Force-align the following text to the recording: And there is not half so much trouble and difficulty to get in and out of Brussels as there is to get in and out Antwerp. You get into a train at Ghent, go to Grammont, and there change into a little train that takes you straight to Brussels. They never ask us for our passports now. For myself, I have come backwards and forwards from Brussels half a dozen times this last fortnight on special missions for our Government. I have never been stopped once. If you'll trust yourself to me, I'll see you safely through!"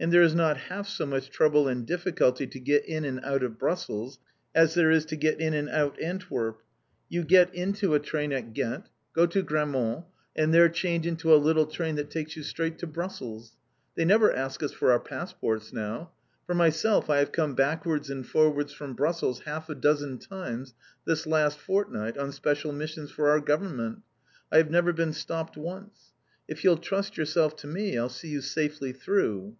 And 0.00 0.12
there 0.12 0.22
is 0.22 0.32
not 0.32 0.56
half 0.56 0.86
so 0.86 1.04
much 1.06 1.28
trouble 1.28 1.66
and 1.66 1.84
difficulty 1.84 2.46
to 2.46 2.60
get 2.60 2.84
in 2.84 3.04
and 3.04 3.18
out 3.24 3.42
of 3.42 3.58
Brussels 3.58 4.20
as 4.54 4.74
there 4.74 4.92
is 4.92 5.04
to 5.06 5.16
get 5.16 5.40
in 5.40 5.54
and 5.54 5.68
out 5.68 6.00
Antwerp. 6.00 6.62
You 7.08 7.24
get 7.24 7.52
into 7.52 7.94
a 7.94 7.98
train 7.98 8.32
at 8.32 8.52
Ghent, 8.52 8.88
go 9.12 9.26
to 9.26 9.42
Grammont, 9.42 10.04
and 10.36 10.54
there 10.54 10.68
change 10.68 11.04
into 11.04 11.34
a 11.34 11.34
little 11.34 11.66
train 11.66 11.96
that 11.96 12.10
takes 12.10 12.36
you 12.36 12.44
straight 12.44 12.78
to 12.78 12.86
Brussels. 12.86 13.56
They 13.96 14.04
never 14.04 14.32
ask 14.32 14.62
us 14.62 14.70
for 14.70 14.92
our 14.92 15.00
passports 15.00 15.72
now. 15.72 16.12
For 16.46 16.54
myself, 16.54 17.10
I 17.10 17.16
have 17.18 17.32
come 17.32 17.56
backwards 17.56 18.08
and 18.08 18.24
forwards 18.24 18.72
from 18.72 18.94
Brussels 18.94 19.40
half 19.46 19.68
a 19.68 19.74
dozen 19.74 20.18
times 20.18 20.74
this 21.06 21.26
last 21.26 21.58
fortnight 21.58 22.16
on 22.16 22.30
special 22.30 22.70
missions 22.72 23.10
for 23.10 23.30
our 23.30 23.40
Government. 23.40 24.02
I 24.52 24.58
have 24.58 24.70
never 24.70 24.92
been 24.92 25.12
stopped 25.12 25.56
once. 25.56 26.12
If 26.46 26.62
you'll 26.62 26.76
trust 26.76 27.16
yourself 27.16 27.56
to 27.56 27.66
me, 27.66 27.98
I'll 27.98 28.08
see 28.08 28.28
you 28.28 28.40
safely 28.42 28.92
through!" 28.92 29.56